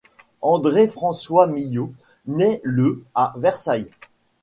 André-François 0.41 1.45
Miot 1.45 1.93
naît 2.25 2.59
le 2.63 3.03
à 3.13 3.35
Versailles. 3.37 3.91